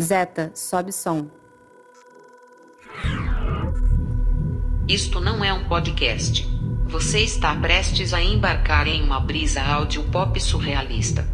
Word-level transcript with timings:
Zeta, 0.00 0.52
sobe 0.54 0.92
som. 0.92 1.26
Isto 4.86 5.20
não 5.20 5.42
é 5.42 5.50
um 5.54 5.64
podcast. 5.64 6.46
Você 6.86 7.20
está 7.20 7.54
prestes 7.56 8.12
a 8.12 8.22
embarcar 8.22 8.86
em 8.86 9.02
uma 9.02 9.18
brisa 9.18 9.62
áudio 9.62 10.04
pop 10.04 10.38
surrealista. 10.38 11.26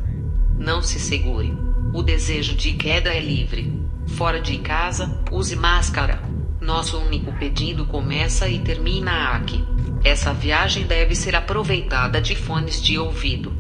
Não 0.57 0.81
se 0.81 1.01
segure. 1.01 1.53
O 1.93 2.05
desejo 2.05 2.55
de 2.55 2.75
queda 2.75 3.13
é 3.13 3.19
livre. 3.19 3.83
Fora 4.17 4.41
de 4.41 4.59
casa, 4.59 5.21
use 5.33 5.57
máscara. 5.57 6.23
Nosso 6.61 6.99
único 6.99 7.33
pedido 7.33 7.85
começa 7.87 8.49
e 8.49 8.61
termina 8.61 9.31
aqui. 9.31 9.65
Essa 10.05 10.33
viagem 10.33 10.87
deve 10.87 11.17
ser 11.17 11.35
aproveitada 11.35 12.21
de 12.21 12.37
fones 12.37 12.81
de 12.81 12.97
ouvido. 12.97 13.53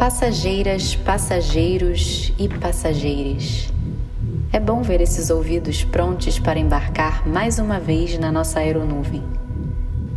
Passageiras, 0.00 0.96
passageiros 0.96 2.32
e 2.38 2.48
passageiras. 2.48 3.70
É 4.50 4.58
bom 4.58 4.80
ver 4.80 5.02
esses 5.02 5.28
ouvidos 5.28 5.84
prontos 5.84 6.38
para 6.38 6.58
embarcar 6.58 7.28
mais 7.28 7.58
uma 7.58 7.78
vez 7.78 8.18
na 8.18 8.32
nossa 8.32 8.60
aeronuvem. 8.60 9.22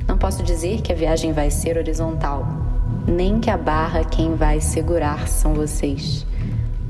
Não 0.07 0.17
posso 0.17 0.41
dizer 0.41 0.81
que 0.81 0.93
a 0.93 0.95
viagem 0.95 1.33
vai 1.33 1.51
ser 1.51 1.77
horizontal, 1.77 2.47
nem 3.05 3.41
que 3.41 3.49
a 3.49 3.57
barra 3.57 4.05
quem 4.05 4.35
vai 4.35 4.61
segurar 4.61 5.27
são 5.27 5.53
vocês. 5.53 6.25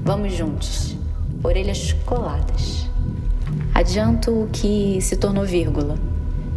Vamos 0.05 0.31
juntos, 0.33 0.95
orelhas 1.43 1.93
coladas. 2.05 2.87
Adianto 3.73 4.29
o 4.43 4.49
que 4.53 4.99
se 5.01 5.15
tornou 5.15 5.45
vírgula. 5.45 5.97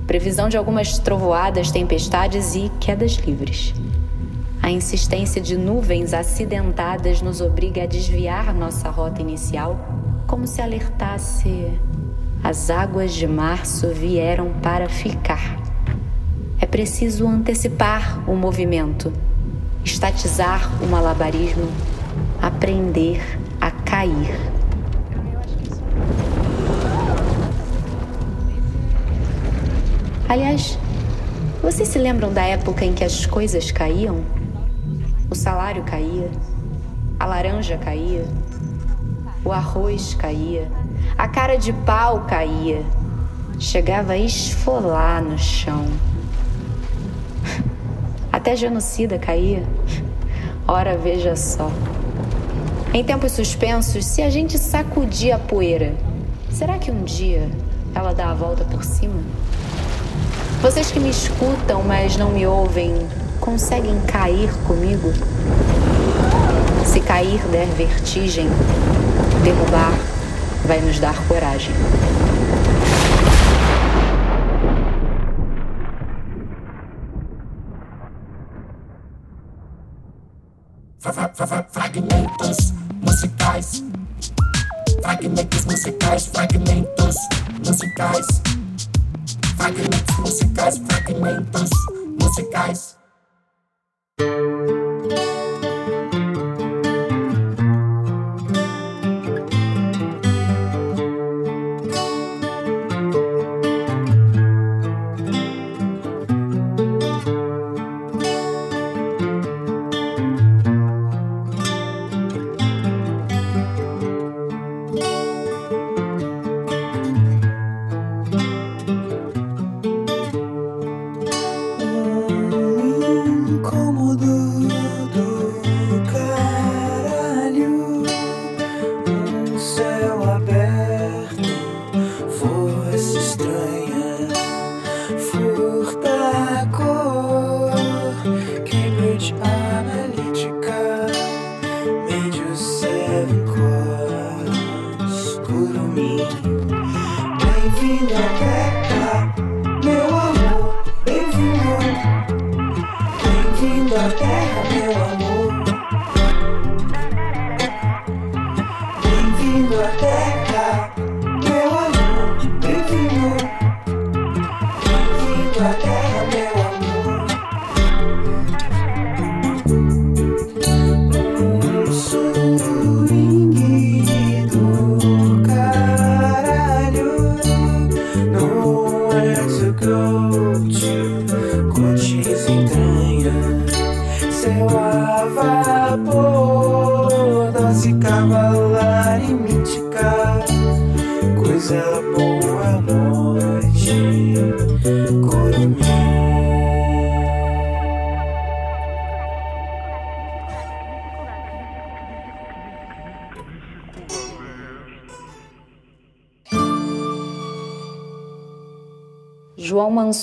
Previsão 0.06 0.50
de 0.50 0.59
algumas 0.59 0.98
trovoadas, 0.98 1.71
tempestades 1.71 2.55
e 2.55 2.71
quedas 2.78 3.12
livres. 3.15 3.73
A 4.67 4.70
insistência 4.72 5.41
de 5.41 5.56
nuvens 5.56 6.12
acidentadas 6.12 7.22
nos 7.22 7.41
obriga 7.41 7.84
a 7.84 7.86
desviar 7.86 8.53
nossa 8.53 8.91
rota 8.91 9.22
inicial, 9.22 9.78
como 10.27 10.45
se 10.45 10.61
alertasse: 10.61 11.70
as 12.42 12.69
águas 12.69 13.14
de 13.14 13.28
março 13.28 13.87
vieram 13.94 14.53
para 14.55 14.89
ficar. 14.89 15.56
É 16.61 16.67
preciso 16.67 17.28
antecipar 17.28 18.28
o 18.28 18.34
movimento, 18.34 19.12
estatizar 19.84 20.69
o 20.83 20.87
malabarismo, 20.89 21.69
aprender 22.42 23.20
a 23.61 23.70
cair. 23.70 24.34
Aliás, 30.28 30.77
vocês 31.62 31.87
se 31.87 32.00
lembram 32.00 32.33
da 32.33 32.42
época 32.42 32.84
em 32.84 32.92
que 32.92 33.05
as 33.05 33.27
coisas 33.27 33.70
caíam? 33.70 34.25
O 35.28 35.34
salário 35.34 35.82
caía, 35.82 36.30
a 37.19 37.27
laranja 37.27 37.77
caía, 37.78 38.24
o 39.44 39.52
arroz 39.52 40.14
caía, 40.14 40.70
a 41.19 41.27
cara 41.27 41.56
de 41.56 41.72
pau 41.72 42.20
caía, 42.28 42.84
chegava 43.58 44.12
a 44.12 44.19
esfolar 44.19 45.20
no 45.22 45.36
chão. 45.36 45.84
Até 48.32 48.54
genocida 48.54 49.19
caía. 49.19 49.64
Ora, 50.69 50.97
veja 50.97 51.34
só. 51.34 51.70
Em 52.94 53.02
tempos 53.02 53.32
suspensos, 53.32 54.04
se 54.04 54.22
a 54.22 54.30
gente 54.30 54.58
sacudir 54.58 55.32
a 55.32 55.38
poeira, 55.38 55.94
será 56.50 56.78
que 56.78 56.91
um 56.91 57.02
dia 57.02 57.50
ela 57.94 58.14
dá 58.14 58.30
a 58.30 58.34
volta 58.34 58.64
por 58.64 58.84
cima? 58.84 59.20
Vocês 60.62 60.91
que 60.91 61.00
me 61.00 61.10
escutam, 61.10 61.82
mas 61.82 62.16
não 62.16 62.30
me 62.30 62.47
ouvem, 62.47 62.94
conseguem 63.47 64.01
cair 64.09 64.51
comigo? 64.67 65.12
Se 66.84 67.01
cair 67.01 67.41
der 67.53 67.69
vertigem, 67.69 68.49
derrubar 69.45 69.93
vai 70.67 70.81
nos 70.81 70.99
dar 70.99 71.17
coragem. 71.29 71.73
Fragmentos 81.71 82.75
musicais. 83.01 83.84
Fragmentos 85.01 85.65
musicais, 85.67 86.27
fragmentos 86.27 87.17
musicais. 87.65 88.27
Fragmentos 89.57 90.17
musicais, 90.19 90.78
fragmentos 90.78 91.71
musicais. 92.21 93.06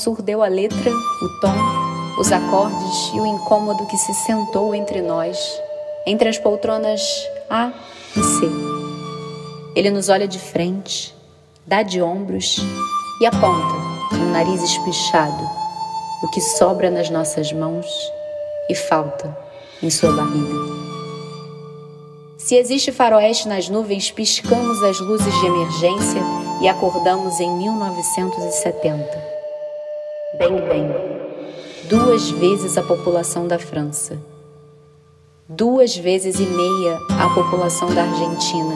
Mansur 0.03 0.21
deu 0.21 0.43
a 0.43 0.49
letra, 0.49 0.91
o 0.91 1.39
tom, 1.39 1.55
os 2.19 2.29
acordes 2.29 3.13
e 3.13 3.21
o 3.21 3.25
incômodo 3.25 3.85
que 3.85 3.95
se 3.95 4.13
sentou 4.13 4.75
entre 4.75 5.01
nós, 5.01 5.37
entre 6.05 6.27
as 6.27 6.37
poltronas 6.37 7.01
A 7.49 7.71
e 8.13 8.21
C. 8.21 8.45
Ele 9.73 9.89
nos 9.89 10.09
olha 10.09 10.27
de 10.27 10.39
frente, 10.39 11.15
dá 11.65 11.83
de 11.83 12.01
ombros 12.01 12.57
e 13.21 13.25
aponta, 13.25 13.75
com 14.09 14.17
o 14.17 14.31
nariz 14.31 14.61
espichado, 14.61 15.49
o 16.21 16.27
que 16.31 16.41
sobra 16.41 16.91
nas 16.91 17.09
nossas 17.09 17.53
mãos 17.53 17.87
e 18.69 18.75
falta 18.75 19.37
em 19.81 19.89
sua 19.89 20.11
barriga. 20.11 20.53
Se 22.37 22.55
existe 22.55 22.91
faroeste 22.91 23.47
nas 23.47 23.69
nuvens, 23.69 24.11
piscamos 24.11 24.83
as 24.83 24.99
luzes 24.99 25.33
de 25.39 25.45
emergência 25.45 26.21
e 26.61 26.67
acordamos 26.67 27.39
em 27.39 27.49
1970. 27.57 29.32
Bang 30.39 30.61
Bang. 30.61 30.91
Duas 31.87 32.31
vezes 32.31 32.75
a 32.75 32.81
população 32.81 33.47
da 33.47 33.59
França. 33.59 34.17
Duas 35.47 35.95
vezes 35.95 36.39
e 36.39 36.43
meia 36.43 36.97
a 37.21 37.29
população 37.35 37.93
da 37.93 38.01
Argentina. 38.01 38.73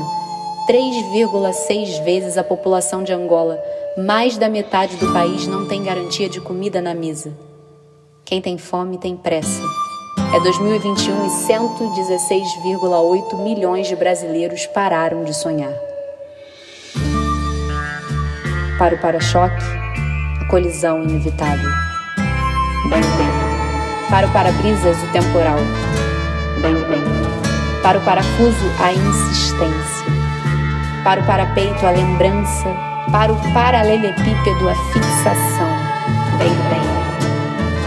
3,6 0.69 2.03
vezes 2.03 2.37
a 2.37 2.43
população 2.43 3.01
de 3.01 3.11
Angola. 3.11 3.59
Mais 3.97 4.37
da 4.37 4.47
metade 4.47 4.97
do 4.97 5.11
país 5.11 5.47
não 5.47 5.67
tem 5.67 5.81
garantia 5.81 6.29
de 6.29 6.39
comida 6.39 6.79
na 6.79 6.93
mesa. 6.93 7.35
Quem 8.23 8.39
tem 8.39 8.59
fome 8.59 8.99
tem 8.99 9.17
pressa. 9.17 9.63
É 10.35 10.39
2021 10.39 11.25
e 11.25 11.29
116,8 11.29 13.35
milhões 13.41 13.87
de 13.87 13.95
brasileiros 13.95 14.67
pararam 14.67 15.23
de 15.23 15.33
sonhar. 15.33 15.73
Para 18.77 18.93
o 18.93 18.99
para-choque, 18.99 19.86
colisão 20.47 21.03
inevitável. 21.03 21.69
Para 24.09 24.27
o 24.27 24.31
para-brisas, 24.31 24.97
o 25.03 25.07
temporal. 25.11 25.59
Para 27.83 27.97
o 27.97 28.01
parafuso, 28.01 28.65
a 28.79 28.93
insistência. 28.93 30.07
Para 31.03 31.21
o 31.21 31.25
parapeito, 31.25 31.85
a 31.85 31.91
lembrança. 31.91 32.73
Para 33.11 33.31
o 33.31 33.53
paralelepípedo, 33.53 34.69
a 34.69 34.75
fixação. 34.93 35.69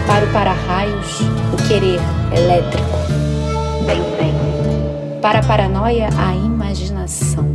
Para 0.07 0.25
o 0.25 0.31
para-raios, 0.31 1.21
o 1.53 1.67
querer 1.67 1.99
elétrico. 2.35 3.01
Para 5.21 5.39
a 5.39 5.43
paranoia, 5.43 6.09
a 6.17 6.35
imaginação. 6.35 7.45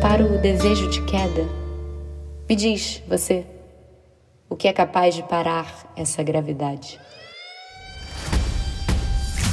Para 0.00 0.24
o 0.24 0.38
desejo 0.38 0.88
de 0.88 1.00
queda. 1.02 1.61
Me 2.52 2.56
diz, 2.56 3.02
você, 3.08 3.46
o 4.46 4.54
que 4.54 4.68
é 4.68 4.74
capaz 4.74 5.14
de 5.14 5.22
parar 5.22 5.90
essa 5.96 6.22
gravidade? 6.22 7.00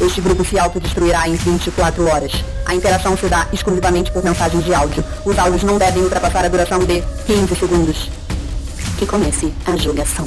Este 0.06 0.20
grupo 0.20 0.44
se 0.44 0.60
autodestruirá 0.60 1.26
em 1.26 1.36
24 1.36 2.06
horas. 2.10 2.34
A 2.66 2.76
interação 2.76 3.16
se 3.16 3.30
dá 3.30 3.48
exclusivamente 3.54 4.12
por 4.12 4.22
mensagens 4.22 4.66
de 4.66 4.74
áudio. 4.74 5.02
Os 5.26 5.40
áudios 5.40 5.64
não 5.64 5.78
devem 5.78 6.04
ultrapassar 6.04 6.44
a 6.44 6.50
duração 6.50 6.80
de 6.80 7.02
15 7.26 7.56
segundos. 7.56 8.10
Que 8.98 9.08
comece 9.08 9.54
a 9.66 9.78
julgação. 9.78 10.26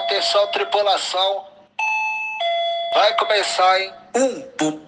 Atenção, 0.00 0.44
tripulação. 0.48 1.44
Vai 2.94 3.16
começar 3.16 3.80
em 3.80 3.92
1, 4.16 4.80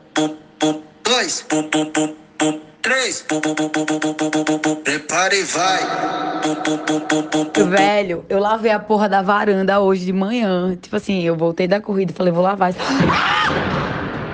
2, 1.04 1.46
três. 2.80 3.24
prepare 4.82 5.40
e 5.40 5.42
vai. 5.42 5.80
Velho, 7.68 8.24
eu 8.28 8.38
lavei 8.38 8.70
a 8.70 8.78
porra 8.78 9.08
da 9.08 9.20
varanda 9.20 9.80
hoje 9.80 10.04
de 10.06 10.12
manhã. 10.12 10.76
Tipo 10.76 10.96
assim, 10.96 11.22
eu 11.22 11.36
voltei 11.36 11.66
da 11.66 11.80
corrida 11.80 12.12
e 12.12 12.14
falei, 12.14 12.32
vou 12.32 12.42
lavar. 12.42 12.72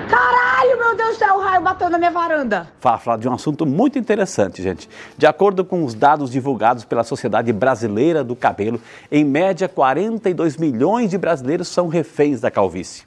Caralho, 0.09 0.77
meu 0.77 0.95
Deus 0.95 1.15
do 1.15 1.19
céu, 1.19 1.35
o 1.35 1.41
raio 1.41 1.61
bateu 1.61 1.89
na 1.89 1.97
minha 1.97 2.11
varanda. 2.11 2.67
Fala, 2.79 2.97
falar 2.97 3.17
de 3.17 3.27
um 3.27 3.33
assunto 3.33 3.65
muito 3.65 3.97
interessante, 3.97 4.61
gente. 4.61 4.87
De 5.17 5.25
acordo 5.25 5.65
com 5.65 5.83
os 5.83 5.95
dados 5.95 6.29
divulgados 6.29 6.85
pela 6.85 7.03
Sociedade 7.03 7.51
Brasileira 7.51 8.23
do 8.23 8.35
Cabelo, 8.35 8.79
em 9.11 9.25
média, 9.25 9.67
42 9.67 10.57
milhões 10.57 11.09
de 11.09 11.17
brasileiros 11.17 11.67
são 11.67 11.87
reféns 11.87 12.39
da 12.39 12.51
calvície. 12.51 13.03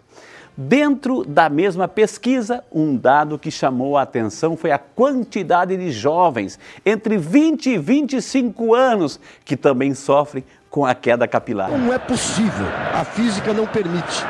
Dentro 0.60 1.24
da 1.24 1.48
mesma 1.48 1.86
pesquisa, 1.86 2.64
um 2.72 2.96
dado 2.96 3.38
que 3.38 3.48
chamou 3.48 3.96
a 3.96 4.02
atenção 4.02 4.56
foi 4.56 4.72
a 4.72 4.78
quantidade 4.78 5.76
de 5.76 5.92
jovens 5.92 6.58
entre 6.84 7.16
20 7.16 7.66
e 7.70 7.78
25 7.78 8.74
anos 8.74 9.20
que 9.44 9.56
também 9.56 9.94
sofrem 9.94 10.42
com 10.68 10.84
a 10.84 10.96
queda 10.96 11.28
capilar. 11.28 11.70
Não 11.70 11.92
é 11.92 11.98
possível. 12.00 12.66
A 12.92 13.04
física 13.04 13.52
não 13.52 13.68
permite. 13.68 14.24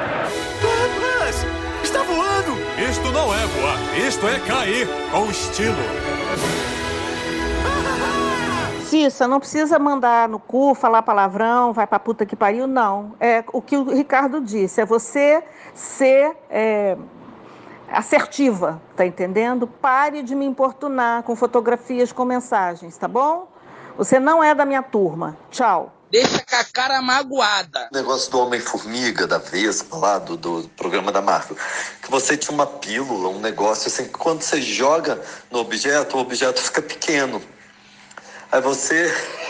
Douglas! 0.60 1.46
Está 1.82 2.02
voando! 2.02 2.58
Isto 2.90 3.10
não 3.10 3.32
é 3.32 3.46
voar, 3.46 3.78
isto 4.06 4.28
é 4.28 4.38
cair 4.40 4.86
com 5.10 5.30
estilo. 5.30 6.17
Cissa, 8.88 9.28
não 9.28 9.38
precisa 9.38 9.78
mandar 9.78 10.28
no 10.28 10.38
cu, 10.38 10.74
falar 10.74 11.02
palavrão, 11.02 11.72
vai 11.72 11.86
pra 11.86 11.98
puta 11.98 12.24
que 12.24 12.34
pariu, 12.34 12.66
não. 12.66 13.14
É 13.20 13.44
o 13.52 13.60
que 13.60 13.76
o 13.76 13.84
Ricardo 13.84 14.40
disse, 14.40 14.80
é 14.80 14.86
você 14.86 15.44
ser 15.74 16.34
é, 16.48 16.96
assertiva, 17.90 18.80
tá 18.96 19.04
entendendo? 19.04 19.66
Pare 19.66 20.22
de 20.22 20.34
me 20.34 20.46
importunar 20.46 21.22
com 21.22 21.36
fotografias, 21.36 22.12
com 22.12 22.24
mensagens, 22.24 22.96
tá 22.96 23.06
bom? 23.06 23.48
Você 23.98 24.18
não 24.18 24.42
é 24.42 24.54
da 24.54 24.64
minha 24.64 24.82
turma. 24.82 25.36
Tchau. 25.50 25.92
Deixa 26.10 26.42
com 26.48 26.56
a 26.56 26.64
cara 26.64 27.02
magoada. 27.02 27.88
O 27.92 27.96
negócio 27.96 28.30
do 28.30 28.38
Homem-Formiga, 28.38 29.26
da 29.26 29.36
Vespa, 29.36 29.96
lá 29.96 30.18
do, 30.18 30.36
do 30.36 30.68
programa 30.70 31.12
da 31.12 31.20
Marvel. 31.20 31.56
Que 32.00 32.10
você 32.10 32.36
tinha 32.36 32.54
uma 32.54 32.66
pílula, 32.66 33.28
um 33.28 33.40
negócio 33.40 33.88
assim, 33.88 34.04
que 34.04 34.12
quando 34.12 34.40
você 34.40 34.62
joga 34.62 35.20
no 35.50 35.58
objeto, 35.58 36.16
o 36.16 36.20
objeto 36.20 36.62
fica 36.62 36.80
pequeno. 36.80 37.42
Aí 38.50 38.60
você. 38.60 39.12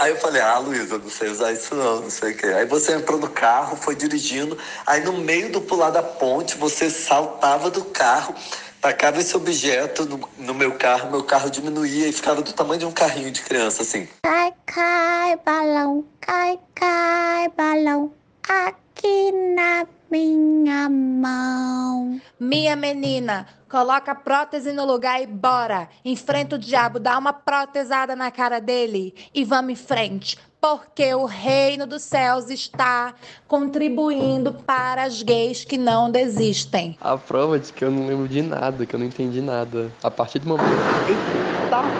Aí 0.00 0.12
eu 0.12 0.16
falei, 0.16 0.40
ah, 0.40 0.58
Luísa, 0.58 0.98
não 0.98 1.10
sei 1.10 1.28
usar 1.28 1.52
isso 1.52 1.74
não, 1.74 2.02
não 2.02 2.10
sei 2.10 2.32
o 2.32 2.36
quê. 2.36 2.46
Aí 2.46 2.64
você 2.64 2.94
entrou 2.94 3.18
no 3.18 3.28
carro, 3.28 3.76
foi 3.76 3.94
dirigindo, 3.94 4.56
aí 4.86 5.04
no 5.04 5.12
meio 5.12 5.52
do 5.52 5.60
pular 5.60 5.90
da 5.90 6.02
ponte, 6.02 6.56
você 6.56 6.88
saltava 6.88 7.70
do 7.70 7.84
carro, 7.84 8.34
tacava 8.80 9.20
esse 9.20 9.36
objeto 9.36 10.06
no, 10.06 10.28
no 10.38 10.54
meu 10.54 10.72
carro, 10.72 11.10
meu 11.10 11.22
carro 11.22 11.50
diminuía 11.50 12.08
e 12.08 12.12
ficava 12.12 12.40
do 12.40 12.52
tamanho 12.52 12.80
de 12.80 12.86
um 12.86 12.92
carrinho 12.92 13.30
de 13.30 13.42
criança, 13.42 13.82
assim. 13.82 14.08
Cai, 14.22 14.54
cai, 14.64 15.38
balão, 15.44 16.04
cai, 16.20 16.58
cai, 16.74 17.48
balão, 17.56 18.10
aqui 18.48 19.32
na 19.54 19.86
minha 20.10 20.88
mão. 20.88 22.20
Minha 22.38 22.74
menina, 22.74 23.46
coloca 23.68 24.12
a 24.12 24.14
prótese 24.14 24.72
no 24.72 24.84
lugar 24.84 25.22
e 25.22 25.26
bora. 25.26 25.88
Enfrenta 26.04 26.56
o 26.56 26.58
diabo, 26.58 26.98
dá 26.98 27.16
uma 27.16 27.32
protesada 27.32 28.16
na 28.16 28.30
cara 28.30 28.60
dele 28.60 29.14
e 29.32 29.44
vamos 29.44 29.72
em 29.72 29.76
frente. 29.76 30.36
Porque 30.60 31.14
o 31.14 31.24
reino 31.24 31.86
dos 31.86 32.02
céus 32.02 32.50
está 32.50 33.14
contribuindo 33.46 34.52
para 34.52 35.04
as 35.04 35.22
gays 35.22 35.64
que 35.64 35.78
não 35.78 36.10
desistem. 36.10 36.98
A 37.00 37.16
prova 37.16 37.58
de 37.58 37.72
que 37.72 37.82
eu 37.82 37.90
não 37.90 38.06
lembro 38.06 38.28
de 38.28 38.42
nada, 38.42 38.84
que 38.84 38.94
eu 38.94 39.00
não 39.00 39.06
entendi 39.06 39.40
nada. 39.40 39.90
A 40.02 40.10
partir 40.10 40.40
do 40.40 40.48
momento. 40.48 40.84
Eita! 41.06 41.94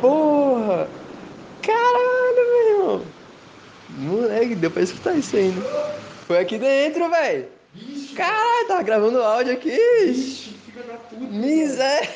Porra! 0.00 0.90
Caralho, 1.62 2.36
meu 2.36 2.78
irmão! 2.78 3.06
Moleque, 3.88 4.54
deu 4.54 4.70
pra 4.70 4.82
escutar 4.82 5.14
isso 5.14 5.36
ainda. 5.36 5.62
Foi 6.30 6.38
aqui 6.38 6.58
dentro, 6.58 7.10
velho! 7.10 7.48
Caralho, 8.14 8.68
tava 8.68 8.84
gravando 8.84 9.20
áudio 9.20 9.52
aqui! 9.52 9.76
Miséria! 11.18 12.08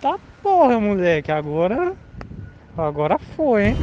Tá 0.00 0.18
porra, 0.42 0.80
moleque, 0.80 1.30
agora. 1.30 1.92
Agora 2.78 3.18
foi, 3.36 3.66
hein? 3.66 3.76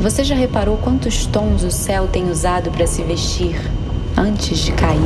Você 0.00 0.22
já 0.22 0.36
reparou 0.36 0.76
quantos 0.76 1.26
tons 1.26 1.64
o 1.64 1.72
céu 1.72 2.06
tem 2.06 2.30
usado 2.30 2.70
para 2.70 2.86
se 2.86 3.02
vestir 3.02 3.56
antes 4.16 4.60
de 4.60 4.72
cair? 4.74 5.00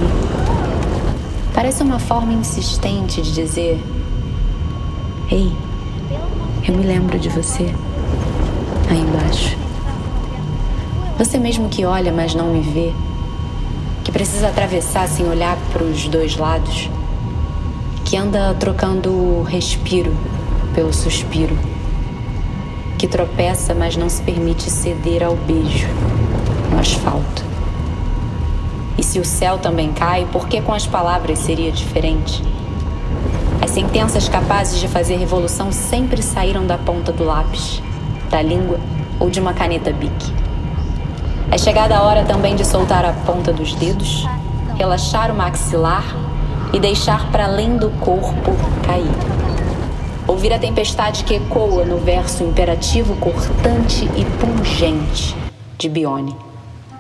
Parece 1.55 1.83
uma 1.83 1.99
forma 1.99 2.35
insistente 2.35 3.23
de 3.23 3.33
dizer: 3.33 3.81
Ei, 5.33 5.51
eu 6.69 6.77
me 6.77 6.85
lembro 6.87 7.19
de 7.19 7.31
você. 7.31 7.65
Aí 8.91 8.99
embaixo. 8.99 9.66
Você 11.19 11.39
mesmo 11.39 11.69
que 11.69 11.85
olha, 11.85 12.13
mas 12.13 12.35
não 12.35 12.53
me 12.53 12.61
vê. 12.61 12.93
Que 14.05 14.13
precisa 14.13 14.49
atravessar 14.49 15.09
sem 15.09 15.27
olhar 15.29 15.57
para 15.73 15.83
os 15.83 16.07
dois 16.09 16.37
lados. 16.37 16.91
Que 18.05 18.17
anda 18.17 18.55
trocando 18.55 19.11
o 19.11 19.43
respiro 19.43 20.15
pelo 20.75 20.93
suspiro 20.93 21.57
que 22.97 23.07
tropeça, 23.07 23.75
mas 23.75 23.97
não 23.97 24.09
se 24.09 24.23
permite 24.23 24.71
ceder 24.71 25.23
ao 25.23 25.37
beijo 25.37 25.89
no 26.71 26.79
asfalto. 26.79 27.45
E 28.97 29.03
se 29.03 29.21
o 29.21 29.25
céu 29.25 29.59
também 29.59 29.93
cai, 29.93 30.27
por 30.33 30.49
que 30.49 30.61
com 30.63 30.73
as 30.73 30.87
palavras 30.87 31.39
seria 31.41 31.71
diferente? 31.71 32.43
As 33.61 33.71
sentenças 33.71 34.29
capazes 34.29 34.81
de 34.81 34.89
fazer 34.89 35.17
revolução 35.17 35.71
sempre 35.71 36.23
saíram 36.23 36.67
da 36.67 36.79
ponta 36.79 37.13
do 37.13 37.25
lápis, 37.25 37.83
da 38.31 38.41
língua 38.41 38.81
ou 39.21 39.29
de 39.29 39.41
uma 39.41 39.53
caneta 39.53 39.93
bic. 39.93 40.33
É 41.51 41.59
chegada 41.59 41.97
a 41.97 42.03
hora 42.03 42.25
também 42.25 42.57
de 42.57 42.65
soltar 42.65 43.05
a 43.05 43.13
ponta 43.13 43.53
dos 43.53 43.75
dedos, 43.75 44.27
relaxar 44.77 45.31
o 45.31 45.35
maxilar 45.35 46.05
e 46.73 46.81
deixar 46.81 47.31
para 47.31 47.45
além 47.45 47.77
do 47.77 47.91
corpo 48.01 48.53
cair. 48.85 49.07
Ouvir 50.27 50.53
a 50.53 50.59
tempestade 50.59 51.23
que 51.23 51.35
ecoa 51.35 51.85
no 51.85 51.99
verso 51.99 52.43
imperativo 52.43 53.15
cortante 53.17 54.05
e 54.17 54.25
pungente 54.41 55.37
de 55.79 55.89
Bione. 55.89 56.37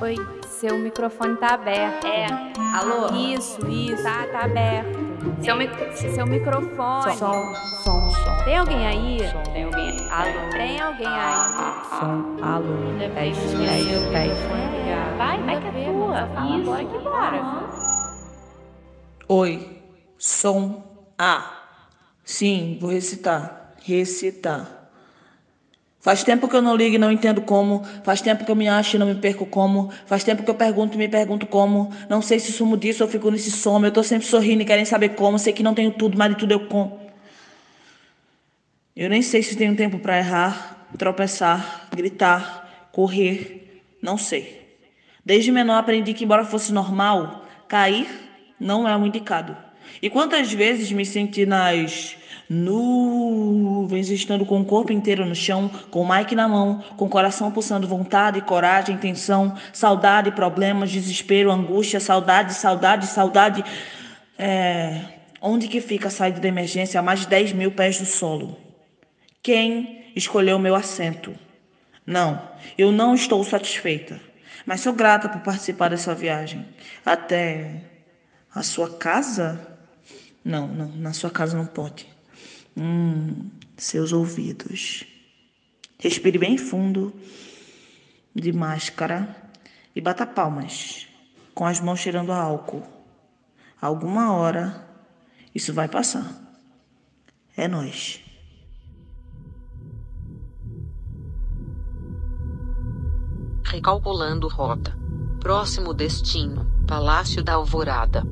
Oi, 0.00 0.16
seu 0.60 0.78
microfone 0.78 1.36
tá 1.36 1.54
aberto. 1.54 2.06
É. 2.06 2.26
Alô? 2.72 3.12
Isso, 3.14 3.66
isso. 3.68 4.02
Tá, 4.02 4.26
tá 4.30 4.44
aberto. 4.44 5.05
Seu, 5.42 5.56
mi 5.56 5.68
seu 5.94 6.26
microfone. 6.26 7.16
Som, 7.16 7.54
som, 7.84 8.10
som. 8.10 8.44
Tem 8.44 8.56
alguém 8.56 8.86
aí? 8.86 9.18
Tem 9.52 9.64
alguém 9.64 9.90
aí? 9.90 10.08
Alô? 10.10 10.50
Tem 10.50 10.80
alguém 10.80 11.06
aí? 11.06 11.84
Som, 11.90 12.36
alô. 12.42 12.98
Teste, 13.14 13.44
Esqueci 13.44 13.56
teste, 13.56 13.94
o 13.94 14.10
teste. 14.12 14.48
microfone 14.48 14.66
ligado. 14.78 15.16
Vai, 15.18 15.42
vai 15.42 15.60
que 15.60 15.66
é 15.68 15.84
tua. 15.92 16.26
Fala 16.26 16.56
agora 16.56 16.84
que 16.84 16.98
bora. 16.98 17.66
Oi, 19.28 19.82
som 20.18 20.84
A. 21.18 21.50
Sim, 22.24 22.78
vou 22.80 22.90
recitar. 22.90 23.72
Recitar. 23.84 24.85
Faz 26.06 26.22
tempo 26.22 26.46
que 26.46 26.54
eu 26.54 26.62
não 26.62 26.76
ligo 26.76 26.94
e 26.94 26.98
não 26.98 27.10
entendo 27.10 27.40
como. 27.40 27.84
Faz 28.04 28.20
tempo 28.20 28.44
que 28.44 28.50
eu 28.52 28.54
me 28.54 28.68
acho 28.68 28.94
e 28.94 28.98
não 29.00 29.08
me 29.08 29.16
perco 29.16 29.44
como. 29.44 29.90
Faz 30.06 30.22
tempo 30.22 30.44
que 30.44 30.48
eu 30.48 30.54
pergunto 30.54 30.94
e 30.94 30.98
me 30.98 31.08
pergunto 31.08 31.48
como. 31.48 31.92
Não 32.08 32.22
sei 32.22 32.38
se 32.38 32.52
sumo 32.52 32.76
disso 32.76 33.02
ou 33.02 33.10
fico 33.10 33.28
nesse 33.28 33.50
sono. 33.50 33.88
Eu 33.88 33.90
tô 33.90 34.04
sempre 34.04 34.24
sorrindo 34.24 34.62
e 34.62 34.64
querem 34.64 34.84
saber 34.84 35.16
como. 35.16 35.36
Sei 35.36 35.52
que 35.52 35.64
não 35.64 35.74
tenho 35.74 35.90
tudo, 35.90 36.16
mas 36.16 36.30
de 36.30 36.36
tudo 36.36 36.52
eu 36.52 36.60
com. 36.68 36.96
Eu 38.94 39.10
nem 39.10 39.20
sei 39.20 39.42
se 39.42 39.56
tenho 39.56 39.74
tempo 39.74 39.98
pra 39.98 40.16
errar, 40.16 40.86
tropeçar, 40.96 41.88
gritar, 41.92 42.88
correr. 42.92 43.82
Não 44.00 44.16
sei. 44.16 44.78
Desde 45.24 45.50
menor 45.50 45.78
aprendi 45.78 46.14
que, 46.14 46.22
embora 46.22 46.44
fosse 46.44 46.72
normal, 46.72 47.44
cair 47.66 48.06
não 48.60 48.88
é 48.88 48.96
o 48.96 49.04
indicado. 49.04 49.56
E 50.00 50.08
quantas 50.08 50.52
vezes 50.52 50.92
me 50.92 51.04
senti 51.04 51.44
nas 51.44 52.16
nuvens, 52.48 54.08
estando 54.10 54.46
com 54.46 54.60
o 54.60 54.64
corpo 54.64 54.92
inteiro 54.92 55.26
no 55.26 55.34
chão, 55.34 55.68
com 55.90 56.02
o 56.02 56.08
mic 56.08 56.34
na 56.34 56.48
mão, 56.48 56.82
com 56.96 57.06
o 57.06 57.08
coração 57.08 57.50
pulsando 57.50 57.88
vontade, 57.88 58.40
coragem, 58.40 58.96
tensão, 58.96 59.56
saudade, 59.72 60.30
problemas, 60.30 60.90
desespero, 60.90 61.50
angústia, 61.50 61.98
saudade, 61.98 62.54
saudade, 62.54 63.06
saudade. 63.06 63.64
É... 64.38 65.00
Onde 65.40 65.68
que 65.68 65.80
fica 65.80 66.08
a 66.08 66.10
saída 66.10 66.40
da 66.40 66.48
emergência 66.48 66.98
a 66.98 67.02
mais 67.02 67.20
de 67.20 67.28
10 67.28 67.52
mil 67.52 67.70
pés 67.72 67.98
do 67.98 68.06
solo? 68.06 68.56
Quem 69.42 70.10
escolheu 70.14 70.58
meu 70.58 70.74
assento? 70.74 71.34
Não, 72.06 72.40
eu 72.78 72.90
não 72.90 73.14
estou 73.14 73.42
satisfeita, 73.44 74.20
mas 74.64 74.80
sou 74.80 74.92
grata 74.92 75.28
por 75.28 75.40
participar 75.40 75.90
dessa 75.90 76.14
viagem. 76.14 76.66
Até 77.04 77.82
a 78.54 78.62
sua 78.62 78.96
casa? 78.96 79.76
Não, 80.44 80.68
não, 80.68 80.88
na 80.88 81.12
sua 81.12 81.30
casa 81.30 81.56
não 81.56 81.66
pode. 81.66 82.15
Hum, 82.76 83.50
seus 83.76 84.12
ouvidos. 84.12 85.04
Respire 85.98 86.38
bem 86.38 86.58
fundo, 86.58 87.12
de 88.34 88.52
máscara, 88.52 89.34
e 89.94 90.00
bata 90.00 90.26
palmas, 90.26 91.08
com 91.54 91.64
as 91.64 91.80
mãos 91.80 92.00
cheirando 92.00 92.32
a 92.32 92.36
álcool. 92.36 92.82
Alguma 93.80 94.32
hora 94.32 94.86
isso 95.54 95.72
vai 95.72 95.88
passar. 95.88 96.30
É 97.56 97.66
nós. 97.66 98.20
Recalculando 103.64 104.48
rota. 104.48 104.94
Próximo 105.40 105.94
destino: 105.94 106.66
Palácio 106.86 107.42
da 107.42 107.54
Alvorada. 107.54 108.22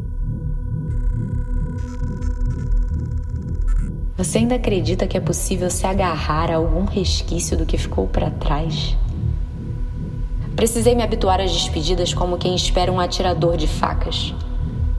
Você 4.16 4.38
ainda 4.38 4.54
acredita 4.54 5.08
que 5.08 5.16
é 5.16 5.20
possível 5.20 5.68
se 5.68 5.84
agarrar 5.84 6.48
a 6.48 6.54
algum 6.54 6.84
resquício 6.84 7.56
do 7.56 7.66
que 7.66 7.76
ficou 7.76 8.06
para 8.06 8.30
trás? 8.30 8.96
Precisei 10.54 10.94
me 10.94 11.02
habituar 11.02 11.40
às 11.40 11.50
despedidas 11.50 12.14
como 12.14 12.38
quem 12.38 12.54
espera 12.54 12.92
um 12.92 13.00
atirador 13.00 13.56
de 13.56 13.66
facas. 13.66 14.32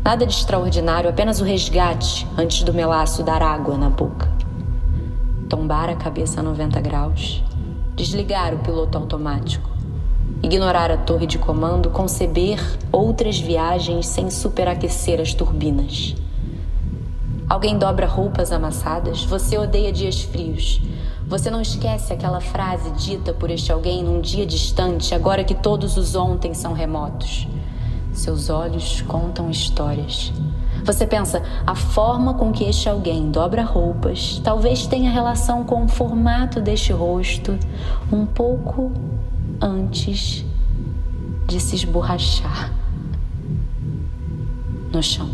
Nada 0.03 0.25
de 0.25 0.33
extraordinário, 0.33 1.09
apenas 1.09 1.39
o 1.39 1.45
resgate 1.45 2.27
antes 2.37 2.61
do 2.63 2.73
melaço 2.73 3.23
dar 3.23 3.41
água 3.41 3.77
na 3.77 3.89
boca. 3.89 4.29
Tombar 5.47 5.89
a 5.89 5.95
cabeça 5.95 6.41
a 6.41 6.43
90 6.43 6.81
graus, 6.81 7.41
desligar 7.95 8.53
o 8.53 8.59
piloto 8.59 8.97
automático, 8.97 9.69
ignorar 10.43 10.91
a 10.91 10.97
torre 10.97 11.25
de 11.25 11.39
comando, 11.39 11.89
conceber 11.89 12.59
outras 12.91 13.39
viagens 13.39 14.07
sem 14.07 14.29
superaquecer 14.29 15.21
as 15.21 15.33
turbinas. 15.33 16.15
Alguém 17.47 17.77
dobra 17.77 18.07
roupas 18.07 18.51
amassadas, 18.51 19.23
você 19.23 19.55
odeia 19.57 19.91
dias 19.91 20.23
frios. 20.23 20.81
Você 21.27 21.51
não 21.51 21.61
esquece 21.61 22.11
aquela 22.11 22.41
frase 22.41 22.89
dita 22.91 23.33
por 23.33 23.51
este 23.51 23.71
alguém 23.71 24.03
num 24.03 24.19
dia 24.19 24.45
distante, 24.47 25.13
agora 25.13 25.43
que 25.43 25.53
todos 25.53 25.95
os 25.95 26.15
ontem 26.15 26.55
são 26.55 26.73
remotos. 26.73 27.47
Seus 28.13 28.49
olhos 28.49 29.01
contam 29.03 29.49
histórias. 29.49 30.33
Você 30.83 31.05
pensa, 31.05 31.43
a 31.65 31.75
forma 31.75 32.33
com 32.33 32.51
que 32.51 32.63
este 32.63 32.89
alguém 32.89 33.29
dobra 33.29 33.63
roupas 33.63 34.39
talvez 34.43 34.87
tenha 34.87 35.11
relação 35.11 35.63
com 35.63 35.83
o 35.83 35.87
formato 35.87 36.59
deste 36.61 36.91
rosto 36.91 37.57
um 38.11 38.25
pouco 38.25 38.91
antes 39.61 40.43
de 41.47 41.59
se 41.59 41.75
esborrachar 41.75 42.73
no 44.91 45.01
chão. 45.01 45.29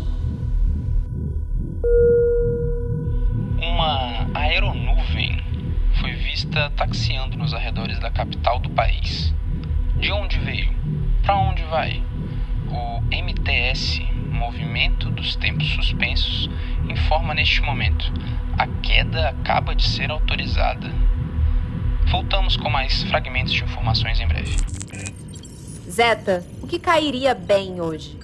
Foi 6.42 6.52
vista 6.52 6.70
taxiando 6.76 7.36
nos 7.36 7.54
arredores 7.54 7.98
da 8.00 8.10
capital 8.10 8.58
do 8.58 8.70
país. 8.70 9.32
De 9.98 10.10
onde 10.10 10.38
veio? 10.40 10.72
Para 11.22 11.36
onde 11.36 11.62
vai? 11.64 12.02
O 12.68 13.00
MTS, 13.10 14.02
Movimento 14.30 15.10
dos 15.10 15.36
Tempos 15.36 15.68
Suspensos, 15.68 16.50
informa 16.88 17.34
neste 17.34 17.60
momento: 17.60 18.12
a 18.58 18.66
queda 18.66 19.28
acaba 19.28 19.74
de 19.74 19.86
ser 19.86 20.10
autorizada. 20.10 20.90
Voltamos 22.10 22.56
com 22.56 22.68
mais 22.68 23.02
fragmentos 23.04 23.52
de 23.52 23.62
informações 23.62 24.18
em 24.18 24.26
breve. 24.26 24.56
Zeta, 25.88 26.44
o 26.60 26.66
que 26.66 26.78
cairia 26.78 27.34
bem 27.34 27.80
hoje? 27.80 28.18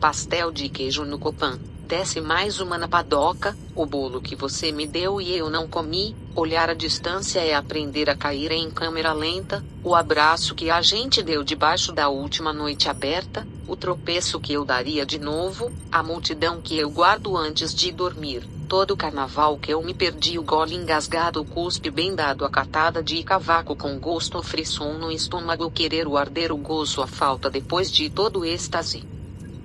Pastel 0.00 0.52
de 0.52 0.68
queijo 0.68 1.04
no 1.04 1.18
Copan. 1.18 1.58
Desce 1.92 2.22
mais 2.22 2.58
uma 2.58 2.78
na 2.78 2.88
padoca, 2.88 3.54
o 3.76 3.84
bolo 3.84 4.22
que 4.22 4.34
você 4.34 4.72
me 4.72 4.86
deu 4.86 5.20
e 5.20 5.36
eu 5.36 5.50
não 5.50 5.68
comi. 5.68 6.16
Olhar 6.34 6.70
a 6.70 6.74
distância 6.74 7.40
é 7.40 7.54
aprender 7.54 8.08
a 8.08 8.16
cair 8.16 8.50
em 8.50 8.70
câmera 8.70 9.12
lenta. 9.12 9.62
O 9.84 9.94
abraço 9.94 10.54
que 10.54 10.70
a 10.70 10.80
gente 10.80 11.22
deu 11.22 11.44
debaixo 11.44 11.92
da 11.92 12.08
última 12.08 12.50
noite 12.50 12.88
aberta. 12.88 13.46
O 13.68 13.76
tropeço 13.76 14.40
que 14.40 14.54
eu 14.54 14.64
daria 14.64 15.04
de 15.04 15.18
novo. 15.18 15.70
A 15.92 16.02
multidão 16.02 16.62
que 16.62 16.78
eu 16.78 16.88
guardo 16.88 17.36
antes 17.36 17.74
de 17.74 17.92
dormir. 17.92 18.48
Todo 18.66 18.92
o 18.92 18.96
carnaval 18.96 19.58
que 19.58 19.74
eu 19.74 19.82
me 19.82 19.92
perdi, 19.92 20.38
o 20.38 20.42
gole 20.42 20.74
engasgado, 20.74 21.42
o 21.42 21.44
cuspe 21.44 21.90
bem 21.90 22.14
dado, 22.14 22.46
a 22.46 22.50
catada 22.50 23.02
de 23.02 23.22
cavaco 23.22 23.76
com 23.76 24.00
gosto 24.00 24.42
frisson 24.42 24.94
no 24.94 25.12
estômago, 25.12 25.70
querer 25.70 26.08
o 26.08 26.16
arder, 26.16 26.52
o 26.52 26.56
gozo, 26.56 27.02
a 27.02 27.06
falta 27.06 27.50
depois 27.50 27.92
de 27.92 28.08
todo 28.08 28.40
o 28.40 28.44
êxtase. 28.46 29.04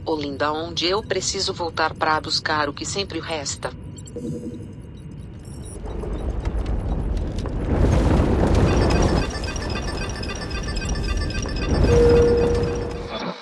Olinda, 0.08 0.54
onde 0.54 0.86
eu 0.86 1.04
preciso 1.04 1.54
voltar 1.54 1.94
para 1.94 2.22
buscar 2.22 2.70
o 2.70 2.74
que 2.74 2.86
sempre 2.86 3.20
resta. 3.20 3.74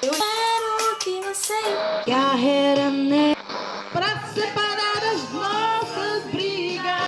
Eu 0.01 0.11
quero 0.11 0.99
que 1.01 1.21
você 1.21 1.53
carreira 2.07 2.89
né 2.89 3.35
pra 3.93 4.27
separar 4.33 5.03
as 5.13 5.31
nossas 5.31 6.23
brigas. 6.31 7.07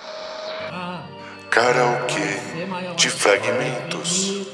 Karaokê 1.49 2.95
de 2.95 3.09
fragmentos. 3.09 4.45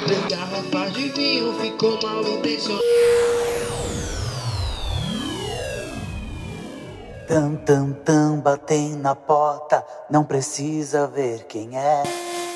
Três 0.00 0.26
garrafas 0.26 0.92
de 0.92 1.08
vinho 1.10 1.52
ficou 1.60 1.98
mal 2.02 2.20
intencionado. 2.22 2.82
Tam, 7.28 7.56
tam, 7.56 7.92
tam, 8.04 8.40
batem 8.40 8.96
na 8.96 9.14
porta, 9.14 9.84
não 10.10 10.24
precisa 10.24 11.06
ver 11.06 11.44
quem 11.44 11.78
é. 11.78 12.02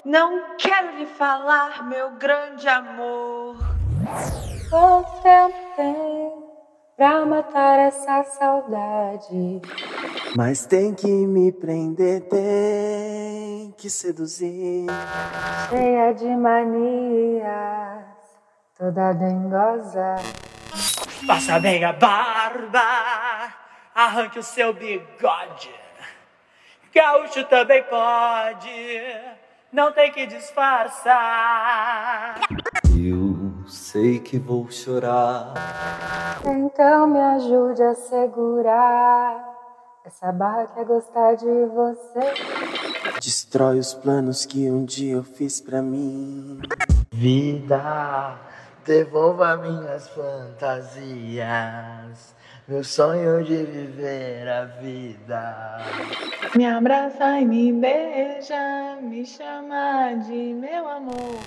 Não 0.04 0.56
quero 0.58 0.98
lhe 0.98 1.06
falar, 1.06 1.88
meu 1.88 2.10
grande 2.16 2.68
amor. 2.68 3.56
Quanto 4.68 5.22
tempo 5.22 5.56
tem 5.76 6.32
pra 6.96 7.24
matar 7.24 7.78
essa 7.78 8.24
saudade? 8.24 9.62
Mas 10.36 10.66
tem 10.66 10.92
que 10.92 11.06
me 11.06 11.50
prender, 11.50 12.28
tem 12.28 13.27
que 13.76 13.90
seduzir. 13.90 14.86
Cheia 15.68 16.12
de 16.14 16.28
manias, 16.36 18.04
toda 18.78 19.12
dengosa. 19.12 20.16
Faça 21.26 21.58
bem 21.58 21.84
a 21.84 21.92
barba, 21.92 22.80
arranque 23.94 24.38
o 24.38 24.42
seu 24.42 24.72
bigode. 24.72 25.74
Gaúcho 26.94 27.44
também 27.44 27.82
pode, 27.84 29.14
não 29.72 29.92
tem 29.92 30.10
que 30.12 30.26
disfarçar. 30.26 31.16
Eu 32.96 33.66
sei 33.66 34.20
que 34.20 34.38
vou 34.38 34.70
chorar. 34.70 35.54
Então 36.44 37.06
me 37.06 37.20
ajude 37.20 37.82
a 37.82 37.94
segurar 37.94 39.47
essa 40.08 40.32
barra 40.32 40.66
que 40.68 40.80
é 40.80 40.84
gostar 40.84 41.34
de 41.34 41.44
você. 41.44 42.32
Destrói 43.22 43.78
os 43.78 43.92
planos 43.92 44.46
que 44.46 44.70
um 44.70 44.84
dia 44.84 45.12
eu 45.14 45.22
fiz 45.22 45.60
pra 45.60 45.82
mim. 45.82 46.62
Vida, 47.12 48.38
devolva 48.86 49.56
minhas 49.58 50.08
fantasias. 50.08 51.44
Meu 52.66 52.82
sonho 52.82 53.44
de 53.44 53.64
viver 53.64 54.48
a 54.48 54.64
vida. 54.64 55.78
Me 56.54 56.64
abraça 56.66 57.40
e 57.40 57.44
me 57.44 57.70
beija, 57.72 58.98
me 59.02 59.26
chama 59.26 60.14
de 60.26 60.54
meu 60.54 60.88
amor. 60.88 61.38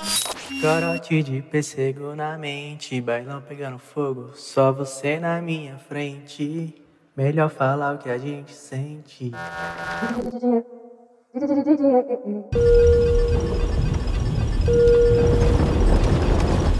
Corote 0.62 1.24
de 1.24 1.41
pêssego 1.41 2.15
na 2.15 2.38
mente, 2.38 3.01
bailão 3.01 3.41
pegando 3.41 3.80
fogo, 3.80 4.32
só 4.36 4.72
você 4.72 5.20
na 5.20 5.41
minha 5.41 5.77
frente. 5.77 6.80
Melhor 7.22 7.51
falar 7.51 7.94
o 7.94 7.98
que 8.00 8.10
a 8.10 8.18
gente 8.18 8.51
sente. 8.51 9.32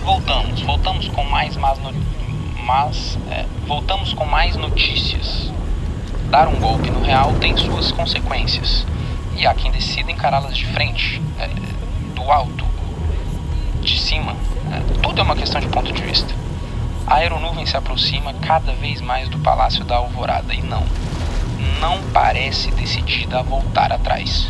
Voltamos, 0.04 0.62
voltamos 0.64 1.08
com 1.10 1.24
mais 1.26 1.56
más 1.58 1.78
mas 2.66 3.20
é, 3.30 3.46
voltamos 3.68 4.16
com 4.16 4.26
mais 4.26 4.56
notícias. 4.56 5.52
Dar 6.32 6.48
um 6.48 6.60
golpe 6.60 6.90
no 6.90 7.02
real 7.02 7.36
tem 7.36 7.56
suas 7.56 7.92
consequências 7.92 8.84
e 9.38 9.46
há 9.46 9.54
quem 9.54 9.72
decida 9.72 10.12
encará-las 10.12 10.58
de 10.58 10.66
frente, 10.74 11.22
é, 11.38 11.48
do 12.16 12.32
alto, 12.32 12.66
de 13.80 14.00
cima. 14.00 14.36
É, 14.72 15.02
tudo 15.04 15.22
é 15.22 15.24
uma 15.24 15.36
questão 15.36 15.62
de 15.62 15.68
ponto 15.68 15.94
de 15.94 16.02
vista. 16.02 16.34
A 17.12 17.16
aeronuvem 17.16 17.66
se 17.66 17.76
aproxima 17.76 18.34
cada 18.36 18.72
vez 18.72 19.02
mais 19.02 19.28
do 19.28 19.38
Palácio 19.40 19.84
da 19.84 19.98
Alvorada 19.98 20.54
e 20.54 20.62
não, 20.62 20.82
não 21.82 22.02
parece 22.14 22.72
decidida 22.72 23.40
a 23.40 23.42
voltar 23.42 23.92
atrás. 23.92 24.50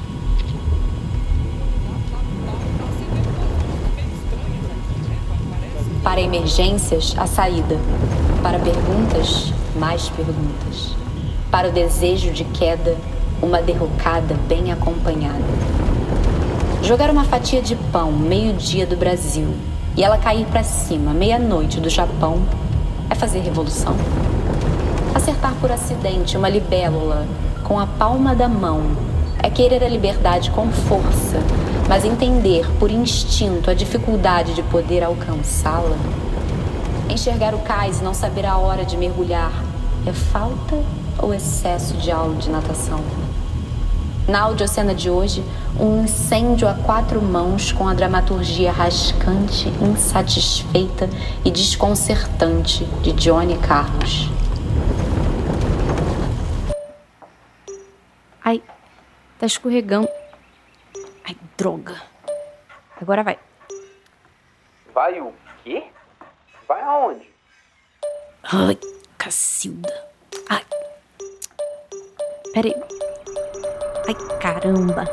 Para 6.03 6.21
emergências, 6.21 7.15
a 7.17 7.25
saída. 7.25 7.79
Para 8.43 8.59
perguntas, 8.59 9.51
mais 9.75 10.09
perguntas. 10.09 10.95
Para 11.49 11.69
o 11.69 11.71
desejo 11.71 12.31
de 12.31 12.43
queda, 12.43 12.95
uma 13.41 13.59
derrocada 13.59 14.35
bem 14.47 14.71
acompanhada. 14.71 15.41
Jogar 16.83 17.09
uma 17.09 17.23
fatia 17.23 17.59
de 17.59 17.75
pão 17.75 18.11
meio-dia 18.11 18.85
do 18.85 18.95
Brasil 18.95 19.51
e 19.95 20.03
ela 20.03 20.17
cair 20.17 20.45
para 20.45 20.63
cima 20.63 21.13
meia-noite 21.13 21.79
do 21.79 21.89
Japão 21.89 22.41
é 23.09 23.15
fazer 23.15 23.39
revolução? 23.39 23.95
Acertar 25.13 25.53
por 25.59 25.71
acidente 25.71 26.37
uma 26.37 26.49
libélula 26.49 27.27
com 27.63 27.79
a 27.79 27.85
palma 27.85 28.33
da 28.33 28.47
mão 28.47 28.81
é 29.43 29.49
querer 29.49 29.83
a 29.83 29.89
liberdade 29.89 30.51
com 30.51 30.71
força, 30.71 31.39
mas 31.89 32.05
entender 32.05 32.65
por 32.79 32.91
instinto 32.91 33.69
a 33.69 33.73
dificuldade 33.73 34.53
de 34.53 34.63
poder 34.63 35.03
alcançá-la. 35.03 35.97
Enxergar 37.09 37.53
o 37.53 37.59
cais 37.59 37.99
e 37.99 38.03
não 38.03 38.13
saber 38.13 38.45
a 38.45 38.57
hora 38.57 38.85
de 38.85 38.95
mergulhar 38.95 39.51
é 40.05 40.13
falta 40.13 40.77
ou 41.17 41.33
excesso 41.33 41.95
de 41.97 42.11
aula 42.11 42.35
de 42.35 42.49
natação? 42.49 42.99
Na 44.27 44.43
audiocena 44.43 44.93
de 44.93 45.09
hoje, 45.09 45.43
um 45.79 46.03
incêndio 46.03 46.67
a 46.67 46.73
quatro 46.73 47.21
mãos 47.21 47.71
com 47.71 47.87
a 47.87 47.93
dramaturgia 47.93 48.71
rascante, 48.71 49.67
insatisfeita 49.81 51.09
e 51.43 51.49
desconcertante 51.49 52.85
de 53.01 53.13
Johnny 53.13 53.57
Carlos. 53.57 54.29
Ai, 58.43 58.61
tá 59.39 59.45
escorregando. 59.45 60.07
Ai, 61.25 61.35
droga. 61.57 62.01
Agora 63.01 63.23
vai. 63.23 63.39
Vai 64.93 65.19
o 65.19 65.33
quê? 65.63 65.83
Vai 66.67 66.81
aonde? 66.81 67.27
Ai, 68.43 68.77
Cacilda. 69.17 69.91
Ai. 70.49 70.63
Peraí. 72.53 72.73
Ai, 74.07 74.15
caramba. 74.39 75.05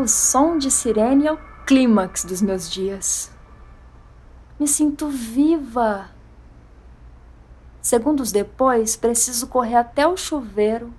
O 0.00 0.06
som 0.08 0.56
de 0.56 0.70
sirene 0.70 1.26
é 1.26 1.32
o 1.32 1.49
clímax 1.70 2.24
dos 2.24 2.42
meus 2.42 2.68
dias. 2.68 3.32
Me 4.58 4.66
sinto 4.66 5.08
viva. 5.08 6.10
Segundos 7.80 8.32
depois, 8.32 8.96
preciso 8.96 9.46
correr 9.46 9.76
até 9.76 10.04
o 10.04 10.16
chuveiro, 10.16 10.92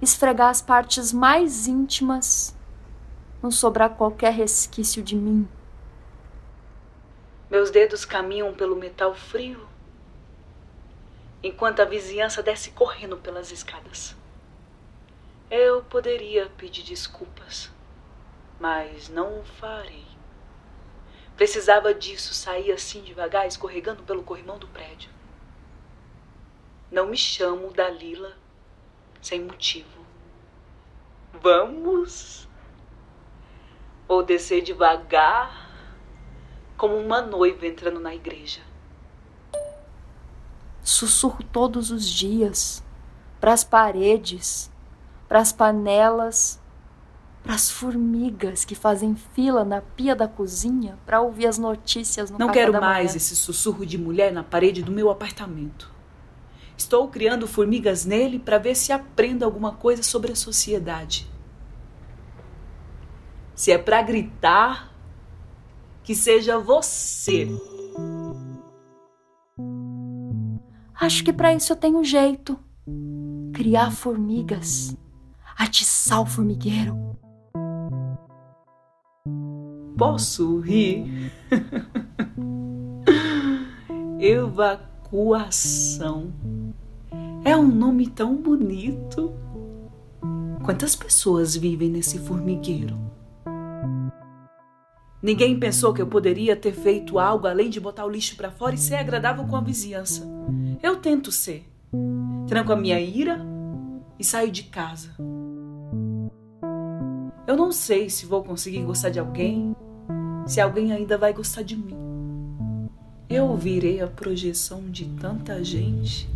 esfregar 0.00 0.48
as 0.48 0.62
partes 0.62 1.12
mais 1.12 1.66
íntimas, 1.66 2.56
não 3.42 3.50
sobrar 3.50 3.90
qualquer 3.90 4.32
resquício 4.32 5.02
de 5.02 5.16
mim. 5.16 5.46
Meus 7.50 7.70
dedos 7.70 8.06
caminham 8.06 8.54
pelo 8.54 8.76
metal 8.76 9.14
frio, 9.14 9.68
enquanto 11.42 11.80
a 11.80 11.84
vizinhança 11.84 12.42
desce 12.42 12.70
correndo 12.70 13.18
pelas 13.18 13.52
escadas. 13.52 14.16
Eu 15.50 15.82
poderia 15.82 16.46
pedir 16.56 16.84
desculpas, 16.84 17.70
mas 18.60 19.08
não 19.08 19.40
o 19.40 19.44
farei. 19.44 20.06
Precisava 21.34 21.94
disso, 21.94 22.34
sair 22.34 22.70
assim 22.70 23.00
devagar, 23.02 23.46
escorregando 23.48 24.02
pelo 24.02 24.22
corrimão 24.22 24.58
do 24.58 24.68
prédio. 24.68 25.10
Não 26.92 27.06
me 27.06 27.16
chamo 27.16 27.72
Dalila 27.72 28.36
sem 29.22 29.42
motivo. 29.42 30.04
Vamos? 31.40 32.46
Ou 34.06 34.22
descer 34.22 34.60
devagar, 34.60 35.70
como 36.76 36.96
uma 36.96 37.22
noiva 37.22 37.66
entrando 37.66 38.00
na 38.00 38.14
igreja. 38.14 38.60
Sussurro 40.82 41.42
todos 41.44 41.90
os 41.90 42.06
dias, 42.06 42.84
para 43.40 43.54
as 43.54 43.64
paredes, 43.64 44.70
para 45.28 45.38
as 45.38 45.52
panelas, 45.52 46.59
para 47.42 47.54
as 47.54 47.70
formigas 47.70 48.64
que 48.64 48.74
fazem 48.74 49.16
fila 49.34 49.64
na 49.64 49.80
pia 49.80 50.14
da 50.14 50.28
cozinha 50.28 50.98
para 51.06 51.20
ouvir 51.20 51.46
as 51.46 51.58
notícias 51.58 52.30
no 52.30 52.38
Não 52.38 52.52
quero 52.52 52.78
mais 52.78 53.16
esse 53.16 53.34
sussurro 53.34 53.86
de 53.86 53.96
mulher 53.96 54.32
na 54.32 54.42
parede 54.42 54.82
do 54.82 54.92
meu 54.92 55.10
apartamento. 55.10 55.90
Estou 56.76 57.08
criando 57.08 57.46
formigas 57.46 58.04
nele 58.04 58.38
para 58.38 58.58
ver 58.58 58.74
se 58.74 58.92
aprendo 58.92 59.44
alguma 59.44 59.72
coisa 59.72 60.02
sobre 60.02 60.32
a 60.32 60.36
sociedade. 60.36 61.30
Se 63.54 63.70
é 63.70 63.76
para 63.76 64.00
gritar, 64.00 64.90
que 66.02 66.14
seja 66.14 66.58
você. 66.58 67.48
Acho 70.94 71.24
que 71.24 71.32
para 71.32 71.54
isso 71.54 71.72
eu 71.72 71.76
tenho 71.76 72.02
jeito. 72.02 72.58
Criar 73.52 73.90
formigas. 73.90 74.96
Atiçar 75.58 76.22
o 76.22 76.26
formigueiro. 76.26 77.18
Posso 80.00 80.60
rir? 80.60 81.30
Evacuação. 84.18 85.62
É 87.44 87.54
um 87.54 87.66
nome 87.66 88.06
tão 88.06 88.34
bonito. 88.34 89.34
Quantas 90.64 90.96
pessoas 90.96 91.54
vivem 91.54 91.90
nesse 91.90 92.18
formigueiro? 92.18 92.98
Ninguém 95.22 95.60
pensou 95.60 95.92
que 95.92 96.00
eu 96.00 96.06
poderia 96.06 96.56
ter 96.56 96.72
feito 96.72 97.18
algo 97.18 97.46
além 97.46 97.68
de 97.68 97.78
botar 97.78 98.06
o 98.06 98.10
lixo 98.10 98.36
para 98.36 98.50
fora 98.50 98.74
e 98.74 98.78
ser 98.78 98.94
agradável 98.94 99.44
com 99.44 99.56
a 99.56 99.60
vizinhança. 99.60 100.26
Eu 100.82 100.96
tento 100.96 101.30
ser. 101.30 101.70
Tranco 102.48 102.72
a 102.72 102.76
minha 102.76 102.98
ira 102.98 103.44
e 104.18 104.24
saio 104.24 104.50
de 104.50 104.62
casa. 104.62 105.14
Eu 107.46 107.54
não 107.54 107.70
sei 107.70 108.08
se 108.08 108.24
vou 108.24 108.42
conseguir 108.42 108.82
gostar 108.82 109.10
de 109.10 109.18
alguém, 109.18 109.76
se 110.46 110.60
alguém 110.60 110.92
ainda 110.92 111.16
vai 111.16 111.32
gostar 111.32 111.62
de 111.62 111.76
mim. 111.76 112.88
Eu 113.28 113.56
virei 113.56 114.00
a 114.00 114.06
projeção 114.08 114.90
de 114.90 115.04
tanta 115.04 115.62
gente. 115.62 116.28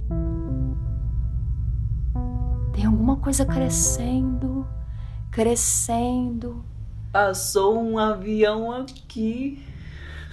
Tem 2.73 2.85
alguma 2.85 3.17
coisa 3.17 3.45
crescendo, 3.45 4.67
crescendo. 5.31 6.65
Passou 7.13 7.81
um 7.81 7.99
avião 7.99 8.73
aqui. 8.73 9.63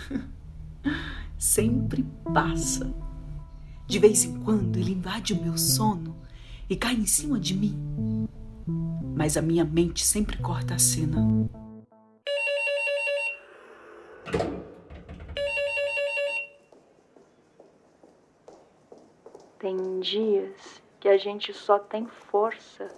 Sempre 1.37 2.05
passa. 2.33 2.93
De 3.87 3.99
vez 3.99 4.23
em 4.23 4.39
quando 4.41 4.77
ele 4.77 4.93
invade 4.93 5.33
o 5.33 5.41
meu 5.41 5.57
sono 5.57 6.15
e 6.69 6.75
cai 6.75 6.93
em 6.93 7.05
cima 7.05 7.39
de 7.39 7.55
mim. 7.55 8.27
Mas 9.15 9.35
a 9.35 9.41
minha 9.41 9.65
mente 9.65 10.05
sempre 10.05 10.37
corta 10.37 10.75
a 10.75 10.79
cena. 10.79 11.49
Tem 19.61 19.99
dias 19.99 20.81
que 20.99 21.07
a 21.07 21.19
gente 21.19 21.53
só 21.53 21.77
tem 21.77 22.07
força 22.07 22.89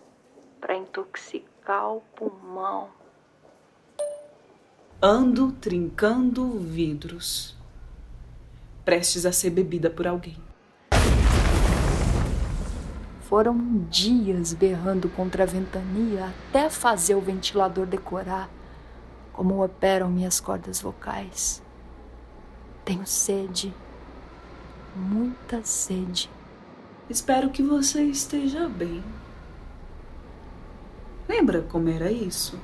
para 0.62 0.78
intoxicar 0.78 1.92
o 1.92 2.00
pulmão. 2.16 2.88
Ando 5.02 5.52
trincando 5.52 6.58
vidros, 6.58 7.54
prestes 8.86 9.26
a 9.26 9.34
ser 9.34 9.50
bebida 9.50 9.90
por 9.90 10.08
alguém. 10.08 10.38
Foram 13.24 13.86
dias 13.90 14.54
berrando 14.54 15.10
contra 15.10 15.44
a 15.44 15.46
ventania 15.46 16.34
até 16.48 16.70
fazer 16.70 17.16
o 17.16 17.20
ventilador 17.20 17.86
decorar 17.86 18.50
como 19.34 19.62
operam 19.62 20.10
minhas 20.10 20.40
cordas 20.40 20.80
vocais. 20.80 21.62
Tenho 22.86 23.06
sede, 23.06 23.74
muita 24.96 25.62
sede. 25.62 26.30
Espero 27.10 27.50
que 27.50 27.62
você 27.62 28.04
esteja 28.04 28.70
bem. 28.70 29.04
Lembra 31.28 31.62
como 31.62 31.90
era 31.90 32.10
isso? 32.10 32.58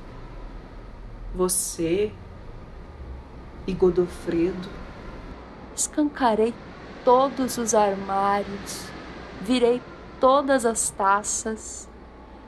Você 1.34 2.10
e 3.66 3.74
Godofredo. 3.74 4.68
Escancarei 5.76 6.54
todos 7.04 7.58
os 7.58 7.74
armários, 7.74 8.86
virei 9.42 9.80
todas 10.18 10.64
as 10.64 10.88
taças, 10.88 11.86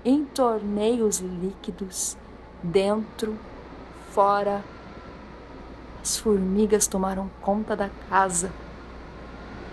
entornei 0.02 1.02
os 1.02 1.20
líquidos 1.20 2.16
dentro, 2.62 3.37
fora. 4.12 4.64
As 6.02 6.16
formigas 6.16 6.87
tomaram 6.87 7.31
conta 7.42 7.76
da 7.76 7.90
casa 8.09 8.50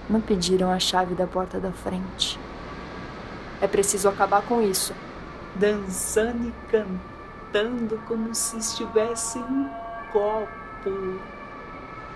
não 0.10 0.20
pediram 0.20 0.72
a 0.72 0.80
chave 0.80 1.14
da 1.14 1.28
porta 1.28 1.60
da 1.60 1.72
frente. 1.72 2.40
É 3.62 3.68
preciso 3.68 4.10
acabar 4.10 4.42
com 4.42 4.62
isso. 4.62 4.94
Dançando 5.56 6.48
e 6.48 6.54
cantando 6.72 8.02
como 8.08 8.34
se 8.34 8.58
estivesse 8.58 9.38
em 9.38 9.44
um 9.44 9.70
copo. 10.12 11.20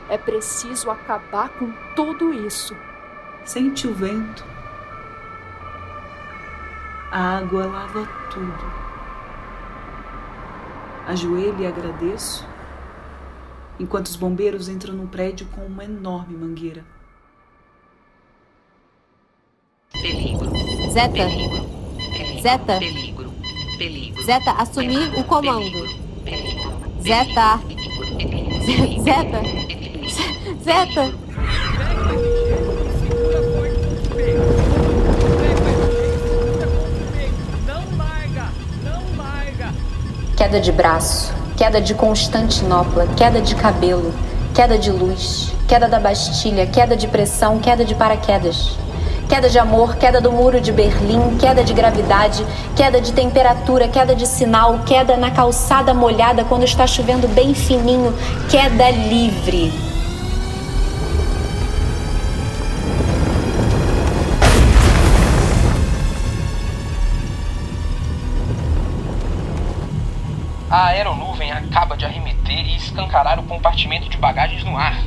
É 0.10 0.18
preciso 0.18 0.90
acabar 0.90 1.50
com 1.50 1.72
tudo 1.96 2.34
isso. 2.34 2.76
Sente 3.46 3.88
o 3.88 3.94
vento. 3.94 4.44
A 7.12 7.38
água 7.38 7.66
lava 7.66 8.08
tudo. 8.32 8.84
Ajoelho 11.06 11.60
e 11.60 11.68
agradeço, 11.68 12.48
enquanto 13.78 14.06
os 14.06 14.16
bombeiros 14.16 14.70
entram 14.70 14.94
no 14.94 15.08
prédio 15.08 15.46
com 15.48 15.66
uma 15.66 15.84
enorme 15.84 16.36
mangueira. 16.36 16.93
Zeta. 20.94 21.28
Zeta. 22.40 22.80
Zeta, 24.24 24.52
assumir 24.52 25.12
o 25.18 25.24
comando. 25.24 25.90
Zeta. 27.02 27.60
Zeta. 29.02 29.42
Zeta. 30.64 31.14
Queda 40.38 40.60
de 40.60 40.72
braço, 40.72 41.34
queda 41.58 41.82
de 41.82 41.96
Constantinopla, 41.96 43.08
queda 43.18 43.42
de 43.42 43.56
cabelo, 43.56 44.14
queda 44.54 44.78
de 44.78 44.92
luz, 44.92 45.52
queda 45.68 45.90
da 45.90 46.00
Bastilha, 46.00 46.68
queda 46.68 46.96
de 46.96 47.08
pressão, 47.08 47.58
queda 47.58 47.84
de 47.84 47.96
paraquedas. 47.96 48.83
Queda 49.30 49.50
de 49.50 49.58
amor, 49.58 49.96
queda 49.96 50.22
do 50.22 50.32
muro 50.32 50.62
de 50.62 50.72
Berlim, 50.72 51.38
queda 51.38 51.64
de 51.64 51.74
gravidade, 51.74 52.46
queda 52.76 53.02
de 53.02 53.12
temperatura, 53.12 53.88
queda 53.88 54.16
de 54.16 54.28
sinal, 54.28 54.80
queda 54.86 55.18
na 55.18 55.32
calçada 55.32 55.94
molhada 55.94 56.44
quando 56.44 56.64
está 56.64 56.86
chovendo 56.86 57.28
bem 57.28 57.54
fininho, 57.54 58.14
queda 58.50 58.92
livre. 58.92 59.74
A 70.70 70.88
aeronuvem 70.88 71.52
acaba 71.52 71.96
de 71.96 72.04
arremeter 72.04 72.66
e 72.66 72.76
escancarar 72.76 73.40
o 73.40 73.44
compartimento 73.44 74.10
de 74.10 74.18
bagagens 74.18 74.64
no 74.64 74.76
ar. 74.76 75.04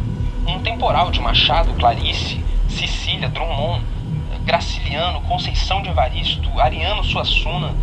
Um 0.46 0.60
temporal 0.60 1.10
de 1.10 1.20
Machado, 1.20 1.72
Clarice, 1.74 2.40
Cecília, 2.68 3.28
Drummond, 3.28 3.84
Graciliano, 4.46 5.22
Conceição 5.22 5.82
de 5.82 5.88
Evaristo, 5.88 6.60
Ariano 6.60 7.02
Suassuna, 7.02 7.74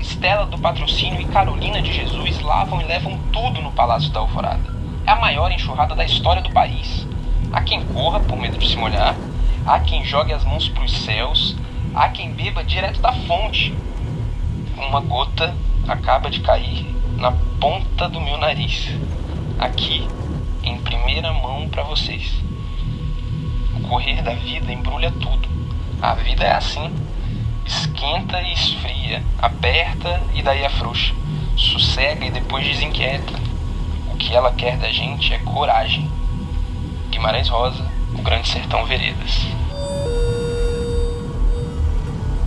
Estela 0.00 0.46
do 0.46 0.58
Patrocínio 0.58 1.20
e 1.20 1.24
Carolina 1.26 1.80
de 1.80 1.92
Jesus 1.92 2.40
lavam 2.40 2.80
e 2.80 2.84
levam 2.84 3.16
tudo 3.32 3.62
no 3.62 3.70
Palácio 3.70 4.10
da 4.10 4.18
Alvorada. 4.18 4.74
É 5.06 5.12
a 5.12 5.20
maior 5.20 5.52
enxurrada 5.52 5.94
da 5.94 6.04
história 6.04 6.42
do 6.42 6.50
país. 6.50 7.06
Há 7.52 7.62
quem 7.62 7.86
corra 7.86 8.18
por 8.18 8.36
medo 8.36 8.58
de 8.58 8.68
se 8.68 8.76
molhar, 8.76 9.14
há 9.64 9.78
quem 9.78 10.04
jogue 10.04 10.32
as 10.32 10.44
mãos 10.44 10.68
para 10.68 10.82
os 10.82 10.90
céus, 10.90 11.54
há 11.94 12.08
quem 12.08 12.32
beba 12.32 12.64
direto 12.64 13.00
da 13.00 13.12
fonte. 13.12 13.72
Uma 14.76 14.98
gota 14.98 15.54
acaba 15.86 16.28
de 16.28 16.40
cair 16.40 16.84
na 17.16 17.30
ponta 17.60 18.08
do 18.08 18.20
meu 18.20 18.36
nariz, 18.38 18.92
aqui, 19.56 20.04
em 20.64 20.78
primeira 20.78 21.32
mão 21.32 21.68
para 21.68 21.84
vocês. 21.84 22.42
O 23.76 23.86
correr 23.86 24.20
da 24.20 24.34
vida 24.34 24.72
embrulha 24.72 25.12
tudo. 25.12 25.57
A 26.00 26.14
vida 26.14 26.44
é 26.44 26.54
assim. 26.54 26.92
Esquenta 27.66 28.40
e 28.40 28.52
esfria, 28.52 29.22
aperta 29.42 30.22
e 30.32 30.42
daí 30.42 30.64
afrouxa, 30.64 31.12
sossega 31.56 32.24
e 32.24 32.30
depois 32.30 32.64
desinquieta. 32.64 33.32
O 34.12 34.16
que 34.16 34.34
ela 34.34 34.52
quer 34.52 34.76
da 34.78 34.90
gente 34.92 35.34
é 35.34 35.38
coragem. 35.38 36.08
Guimarães 37.10 37.48
Rosa, 37.48 37.84
o 38.16 38.22
Grande 38.22 38.48
Sertão 38.48 38.84
Veredas. 38.86 39.46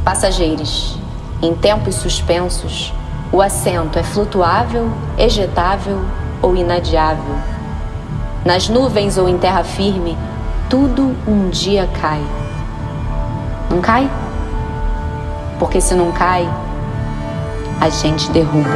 Passageiros. 0.04 0.98
Em 1.42 1.54
tempos 1.54 1.96
suspensos, 1.96 2.94
o 3.34 3.42
assento 3.42 4.00
é 4.00 4.04
flutuável, 4.04 4.92
ejetável 5.18 6.06
ou 6.42 6.56
inadiável. 6.56 7.36
Nas 8.46 8.70
nuvens 8.70 9.18
ou 9.18 9.28
em 9.28 9.38
terra 9.38 9.64
firme, 9.64 10.18
tudo 10.70 11.16
um 11.28 11.50
dia 11.50 11.88
cai. 12.00 12.24
Não 13.71 13.79
cai? 13.79 14.12
Porque 15.57 15.79
se 15.79 15.95
não 15.95 16.12
cai, 16.12 16.45
a 17.79 17.88
gente 17.88 18.29
derruba. 18.31 18.67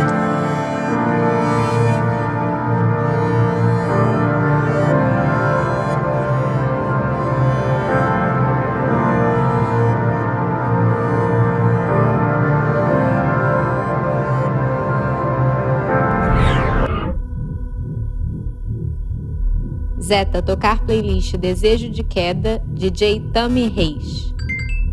Zeta, 20.02 20.42
tocar 20.42 20.86
playlist 20.86 21.36
Desejo 21.36 21.90
de 21.90 22.02
Queda, 22.02 22.64
DJ 22.66 23.20
Tami 23.34 23.68
Reis. 23.68 24.35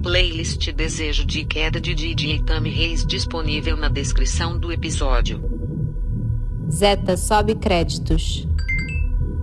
Playlist 0.03 0.73
Desejo 0.73 1.25
de 1.25 1.45
Queda 1.45 1.81
de 1.81 1.95
DJ 1.95 2.43
Tami 2.43 2.71
Reis 2.71 3.07
disponível 3.07 3.77
na 3.77 3.89
descrição 3.89 4.59
do 4.59 4.73
episódio. 4.73 5.41
Zeta, 6.69 7.17
sobe 7.17 7.55
créditos. 7.55 8.49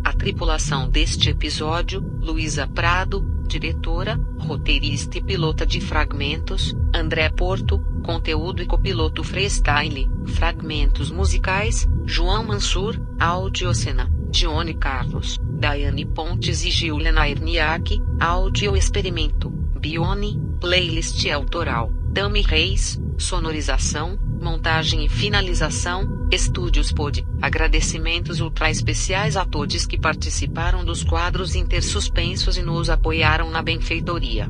A 0.03 0.11
tripulação 0.11 0.89
deste 0.89 1.29
episódio: 1.29 2.01
Luísa 2.19 2.67
Prado, 2.67 3.25
diretora, 3.47 4.19
roteirista 4.37 5.17
e 5.17 5.23
pilota 5.23 5.65
de 5.65 5.79
fragmentos, 5.79 6.75
André 6.93 7.29
Porto, 7.29 7.79
conteúdo 8.03 8.61
e 8.61 8.65
copiloto 8.65 9.23
freestyle, 9.23 10.11
fragmentos 10.27 11.09
musicais, 11.09 11.87
João 12.05 12.43
Mansur, 12.43 12.99
audiocena. 13.17 14.11
Dione 14.29 14.75
Carlos, 14.75 15.39
Daiane 15.41 16.05
Pontes 16.05 16.63
e 16.63 16.69
Giuliana 16.69 17.27
Erniak, 17.27 17.99
áudio 18.19 18.77
experimento, 18.77 19.49
Bione, 19.49 20.39
playlist 20.59 21.25
autoral, 21.29 21.91
Tami 22.13 22.41
Reis, 22.41 22.99
sonorização, 23.17 24.19
montagem 24.41 25.05
e 25.05 25.09
finalização, 25.09 26.27
Estúdios 26.31 26.91
Pod. 26.91 27.25
Agradecimentos 27.41 28.39
ultra 28.41 28.69
especiais 28.69 29.37
a 29.37 29.45
todos 29.45 29.85
que 29.85 29.97
participaram 29.97 30.83
dos 30.83 31.03
quadros 31.03 31.55
intersuspensos 31.55 32.57
e 32.57 32.61
nos 32.61 32.89
apoiaram 32.89 33.49
na 33.49 33.61
benfeitoria. 33.61 34.49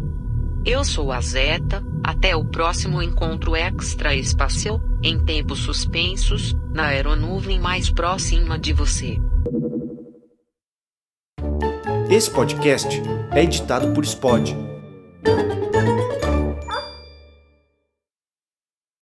Eu 0.66 0.84
sou 0.84 1.12
a 1.12 1.22
Zeta, 1.22 1.84
até 2.04 2.36
o 2.36 2.44
próximo 2.44 3.02
encontro 3.02 3.56
extra 3.56 4.16
espacial, 4.16 4.82
em 5.02 5.18
tempos 5.24 5.60
suspensos, 5.60 6.56
na 6.74 6.88
aeronuvem 6.88 7.60
mais 7.60 7.90
próxima 7.90 8.58
de 8.58 8.74
você. 8.74 9.20
Esse 12.10 12.32
podcast 12.32 13.02
é 13.32 13.44
editado 13.44 13.94
por 13.94 14.04
Spod. 14.04 14.56